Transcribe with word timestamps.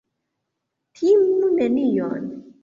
Timu 0.95 1.47
nenion. 1.59 2.25